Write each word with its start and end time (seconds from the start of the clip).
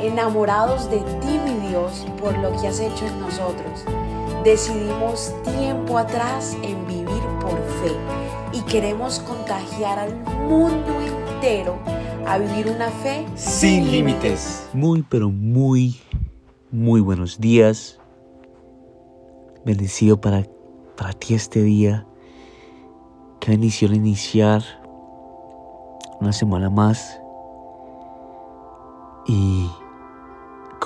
enamorados 0.00 0.90
de 0.90 0.98
ti, 0.98 1.38
mi 1.44 1.68
Dios, 1.68 2.06
por 2.20 2.36
lo 2.38 2.50
que 2.60 2.68
has 2.68 2.80
hecho 2.80 3.06
en 3.06 3.20
nosotros. 3.20 3.84
Decidimos 4.44 5.34
tiempo 5.56 5.98
atrás 5.98 6.56
en 6.62 6.86
vivir 6.86 7.22
por 7.40 7.58
fe 7.82 7.92
y 8.52 8.60
queremos 8.62 9.18
contagiar 9.20 9.98
al 9.98 10.14
mundo 10.48 11.00
entero 11.00 11.78
a 12.26 12.38
vivir 12.38 12.68
una 12.68 12.90
fe 12.90 13.26
sin 13.34 13.90
límites. 13.90 14.68
Muy, 14.72 15.02
pero 15.02 15.30
muy, 15.30 16.00
muy 16.70 17.00
buenos 17.00 17.40
días. 17.40 17.98
Bendecido 19.64 20.20
para, 20.20 20.44
para 20.96 21.12
ti 21.12 21.34
este 21.34 21.62
día. 21.62 22.06
Qué 23.40 23.50
bendición 23.50 23.94
iniciar 23.94 24.62
una 26.20 26.32
semana 26.32 26.70
más. 26.70 27.20
Y 29.26 29.68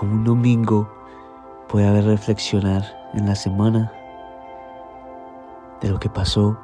como 0.00 0.14
un 0.14 0.24
domingo 0.24 0.88
puede 1.68 1.86
haber 1.86 2.04
reflexionar 2.06 2.82
en 3.12 3.26
la 3.26 3.34
semana 3.34 3.92
de 5.82 5.90
lo 5.90 6.00
que 6.00 6.08
pasó. 6.08 6.58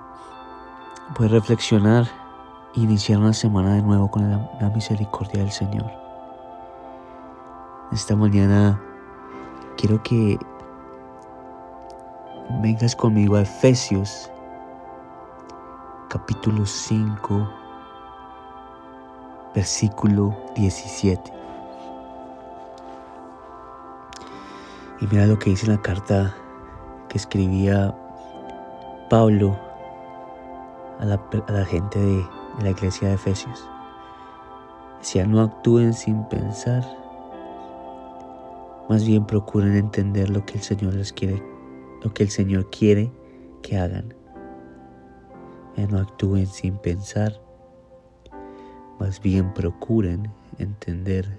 Puede 1.14 1.28
reflexionar 1.28 2.06
e 2.74 2.80
iniciar 2.80 3.18
una 3.18 3.34
semana 3.34 3.74
de 3.74 3.82
nuevo 3.82 4.10
con 4.10 4.30
la, 4.30 4.70
misericordia 4.70 5.40
del 5.40 5.50
Señor. 5.50 5.84
Esta 7.92 8.16
mañana 8.16 8.80
quiero 9.76 10.02
que 10.02 10.38
vengas 12.62 12.96
conmigo 12.96 13.36
a 13.36 13.42
Efesios 13.42 14.30
capítulo 16.08 16.64
5 16.64 17.50
versículo 19.54 20.34
17. 20.54 21.35
Y 25.00 25.06
mira 25.08 25.26
lo 25.26 25.38
que 25.38 25.50
dice 25.50 25.66
en 25.66 25.72
la 25.72 25.82
carta 25.82 26.34
que 27.08 27.18
escribía 27.18 27.94
Pablo 29.10 29.58
a 30.98 31.04
la, 31.04 31.64
gente 31.66 31.98
de, 31.98 32.26
la 32.62 32.70
iglesia 32.70 33.08
de 33.08 33.14
Efesios. 33.14 33.68
Decía, 34.98 35.26
no 35.26 35.42
actúen 35.42 35.92
sin 35.92 36.26
pensar, 36.28 36.82
más 38.88 39.06
bien 39.06 39.26
procuren 39.26 39.76
entender 39.76 40.30
lo 40.30 40.46
que 40.46 40.54
el 40.54 40.62
Señor 40.62 40.94
quiere, 41.14 41.42
lo 42.02 42.14
que 42.14 42.22
el 42.22 42.30
Señor 42.30 42.70
quiere 42.70 43.12
que 43.62 43.76
hagan. 43.78 44.14
Y 45.76 45.82
no 45.82 45.98
actúen 45.98 46.46
sin 46.46 46.78
pensar, 46.78 47.38
más 48.98 49.20
bien 49.20 49.52
procuren 49.52 50.30
entender 50.58 51.38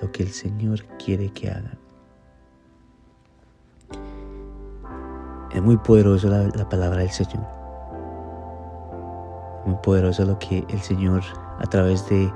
lo 0.00 0.12
que 0.12 0.22
el 0.22 0.30
Señor 0.30 0.84
quiere 1.04 1.30
que 1.30 1.50
hagan. 1.50 1.83
Es 5.54 5.62
muy 5.62 5.76
poderoso 5.76 6.28
la, 6.28 6.68
palabra 6.68 6.98
del 6.98 7.10
Señor. 7.10 7.46
Muy 9.64 9.76
poderoso 9.76 10.24
lo 10.24 10.36
que 10.36 10.66
el 10.68 10.80
Señor 10.80 11.22
a 11.60 11.66
través 11.66 12.08
de 12.08 12.28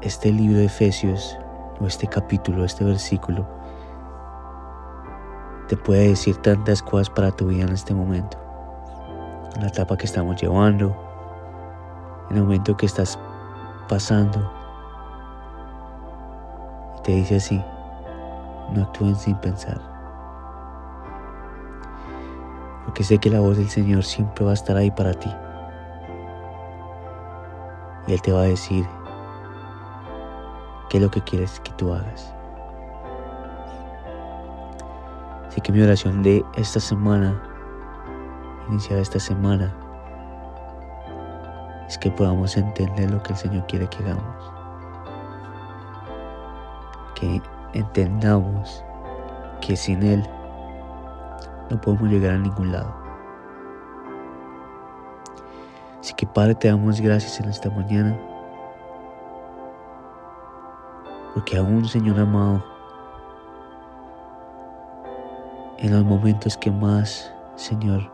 este 0.00 0.30
libro 0.30 0.58
de 0.58 0.66
Efesios 0.66 1.36
o 1.80 1.86
este 1.86 2.06
capítulo, 2.06 2.64
este 2.64 2.84
versículo, 2.84 3.44
te 5.66 5.76
puede 5.76 6.10
decir 6.10 6.36
tantas 6.36 6.82
cosas 6.84 7.10
para 7.10 7.32
tu 7.32 7.48
vida 7.48 7.64
en 7.64 7.70
este 7.70 7.92
momento. 7.92 8.38
En 9.56 9.62
la 9.62 9.68
etapa 9.68 9.96
que 9.96 10.06
estamos 10.06 10.40
llevando, 10.40 10.96
en 12.30 12.36
el 12.36 12.44
momento 12.44 12.76
que 12.76 12.86
estás 12.86 13.18
pasando. 13.88 14.52
Y 16.96 17.02
te 17.02 17.12
dice 17.12 17.36
así, 17.36 17.60
no 18.72 18.84
actúen 18.84 19.16
sin 19.16 19.34
pensar 19.38 19.89
porque 22.90 23.04
sé 23.04 23.18
que 23.18 23.30
la 23.30 23.38
voz 23.38 23.56
del 23.56 23.68
Señor 23.68 24.02
siempre 24.02 24.44
va 24.44 24.50
a 24.50 24.54
estar 24.54 24.76
ahí 24.76 24.90
para 24.90 25.14
ti. 25.14 25.32
Y 28.08 28.14
Él 28.14 28.20
te 28.20 28.32
va 28.32 28.40
a 28.40 28.46
decir 28.46 28.84
qué 30.88 30.96
es 30.96 31.02
lo 31.04 31.08
que 31.08 31.20
quieres 31.20 31.60
que 31.60 31.70
tú 31.74 31.92
hagas. 31.92 32.34
Así 35.46 35.60
que 35.60 35.70
mi 35.70 35.80
oración 35.82 36.24
de 36.24 36.44
esta 36.56 36.80
semana, 36.80 37.40
iniciar 38.68 38.98
esta 38.98 39.20
semana, 39.20 39.72
es 41.86 41.96
que 41.96 42.10
podamos 42.10 42.56
entender 42.56 43.08
lo 43.08 43.22
que 43.22 43.34
el 43.34 43.38
Señor 43.38 43.66
quiere 43.68 43.86
que 43.86 43.98
hagamos. 43.98 44.52
Que 47.14 47.40
entendamos 47.72 48.84
que 49.60 49.76
sin 49.76 50.02
Él 50.02 50.28
no 51.70 51.80
podemos 51.80 52.10
llegar 52.10 52.34
a 52.34 52.38
ningún 52.38 52.72
lado. 52.72 52.94
Así 56.00 56.14
que 56.14 56.26
Padre, 56.26 56.54
te 56.54 56.68
damos 56.68 57.00
gracias 57.00 57.38
en 57.40 57.48
esta 57.48 57.70
mañana. 57.70 58.18
Porque 61.34 61.56
aún, 61.56 61.86
Señor 61.86 62.18
amado, 62.18 62.64
en 65.78 65.92
los 65.92 66.04
momentos 66.04 66.56
que 66.56 66.70
más, 66.70 67.32
Señor, 67.54 68.10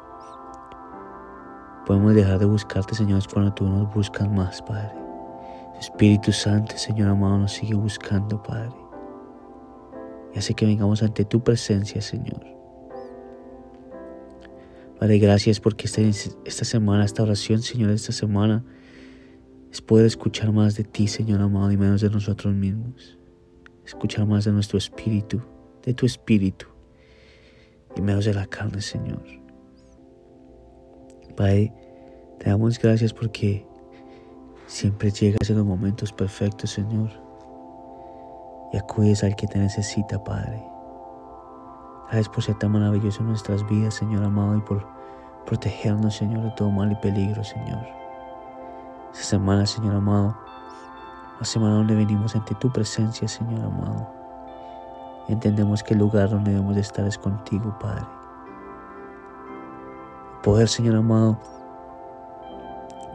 podemos 1.87 2.15
dejar 2.15 2.39
de 2.39 2.45
buscarte, 2.45 2.95
Señor, 2.95 3.19
es 3.19 3.29
cuando 3.29 3.53
tú 3.55 3.67
nos 3.67 3.93
buscas 3.95 4.29
más, 4.31 4.61
Padre. 4.63 4.93
Espíritu 5.79 6.33
Santo, 6.33 6.77
Señor 6.77 7.09
amado, 7.09 7.39
nos 7.39 7.53
sigue 7.53 7.75
buscando, 7.75 8.43
Padre. 8.43 8.75
Y 10.35 10.39
hace 10.39 10.55
que 10.55 10.67
vengamos 10.67 11.03
ante 11.03 11.25
tu 11.25 11.41
presencia, 11.43 12.03
Señor. 12.03 12.56
Padre, 14.99 15.19
gracias 15.19 15.61
porque 15.61 15.87
esta, 15.87 16.01
esta 16.01 16.65
semana, 16.65 17.05
esta 17.05 17.23
oración, 17.23 17.63
Señor, 17.63 17.91
esta 17.91 18.13
semana 18.13 18.65
es 19.71 19.83
poder 19.83 20.07
escuchar 20.07 20.53
más 20.53 20.75
de 20.77 20.85
ti, 20.85 21.07
Señor 21.07 21.43
amado, 21.43 21.71
y 21.71 21.77
menos 21.77 22.01
de 22.01 22.09
nosotros 22.09 22.55
mismos. 22.55 23.19
Escuchar 23.85 24.27
más 24.27 24.47
de 24.47 24.53
nuestro 24.53 24.79
espíritu, 24.79 25.43
de 25.85 25.93
tu 25.93 26.07
espíritu, 26.07 26.67
y 27.95 28.01
menos 28.01 28.25
de 28.25 28.33
la 28.33 28.47
carne, 28.47 28.81
Señor. 28.81 29.23
Padre, 31.37 31.73
te 32.39 32.49
damos 32.49 32.79
gracias 32.79 33.13
porque 33.13 33.67
siempre 34.67 35.11
llegas 35.11 35.51
en 35.51 35.59
los 35.59 35.67
momentos 35.67 36.11
perfectos, 36.11 36.71
Señor, 36.71 37.11
y 38.73 38.79
acudes 38.79 39.23
al 39.23 39.37
que 39.37 39.47
te 39.47 39.59
necesita, 39.59 40.25
Padre. 40.25 40.76
Gracias 42.07 42.29
por 42.29 42.45
ser 42.45 42.55
tan 42.57 42.71
maravilloso 42.73 43.21
en 43.23 43.29
nuestras 43.29 43.67
vidas, 43.67 43.95
Señor 43.95 44.23
amado, 44.23 44.57
y 44.57 44.61
por 44.61 44.87
protegernos, 45.45 46.15
Señor, 46.15 46.45
de 46.45 46.51
todo 46.53 46.71
mal 46.71 46.93
y 46.93 46.95
peligro, 46.97 47.43
Señor. 47.43 47.85
Esta 49.13 49.25
semana, 49.25 49.67
Señor 49.67 49.97
amado, 49.97 50.37
la 51.41 51.45
semana 51.45 51.75
donde 51.75 51.97
venimos 51.97 52.37
ante 52.37 52.55
tu 52.55 52.71
presencia, 52.73 53.27
Señor 53.27 53.65
amado. 53.65 54.09
Entendemos 55.29 55.83
que 55.83 55.95
el 55.95 56.01
lugar 56.01 56.31
donde 56.31 56.53
debemos 56.53 56.77
de 56.77 56.83
estar 56.83 57.05
es 57.07 57.19
contigo, 57.19 57.77
Padre. 57.81 58.07
Poder, 60.45 60.69
Señor 60.69 60.95
amado, 60.95 61.39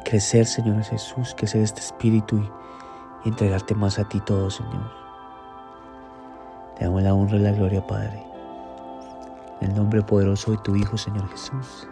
crecer, 0.03 0.45
Señor 0.45 0.83
Jesús, 0.83 1.33
sea 1.41 1.61
este 1.61 1.79
espíritu 1.79 2.37
y, 2.37 2.51
y 3.23 3.29
entregarte 3.29 3.73
más 3.73 3.99
a 3.99 4.03
ti 4.03 4.19
todo, 4.19 4.49
Señor. 4.49 4.91
Te 6.77 6.83
damos 6.83 7.01
la 7.03 7.13
honra 7.13 7.37
y 7.37 7.39
la 7.39 7.51
gloria, 7.53 7.87
Padre. 7.87 8.30
El 9.61 9.73
nombre 9.75 10.01
poderoso 10.01 10.51
de 10.51 10.57
tu 10.57 10.75
Hijo, 10.75 10.97
Señor 10.97 11.29
Jesús. 11.29 11.87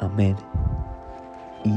Amén. 0.00 0.36
Y 1.64 1.70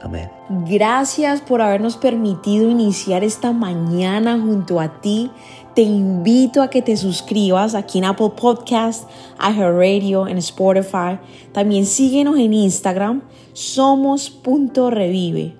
amén. 0.00 0.30
Gracias 0.68 1.40
por 1.40 1.60
habernos 1.60 1.96
permitido 1.96 2.70
iniciar 2.70 3.24
esta 3.24 3.52
mañana 3.52 4.40
junto 4.40 4.80
a 4.80 5.00
ti. 5.00 5.32
Te 5.74 5.82
invito 5.82 6.62
a 6.62 6.70
que 6.70 6.82
te 6.82 6.96
suscribas 6.96 7.74
aquí 7.74 7.98
en 7.98 8.04
Apple 8.04 8.30
Podcast, 8.40 9.10
Radio, 9.38 10.28
en 10.28 10.38
Spotify. 10.38 11.18
También 11.52 11.86
síguenos 11.86 12.38
en 12.38 12.54
Instagram, 12.54 13.22
somos.revive. 13.54 15.56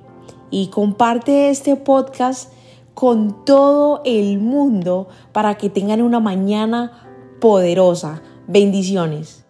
Y 0.50 0.69
comparte 0.69 1.50
este 1.50 1.75
podcast 1.75 2.52
con 2.94 3.44
todo 3.44 4.02
el 4.04 4.38
mundo 4.38 5.08
para 5.32 5.56
que 5.56 5.69
tengan 5.69 6.00
una 6.00 6.20
mañana 6.20 7.04
poderosa. 7.40 8.22
Bendiciones. 8.46 9.44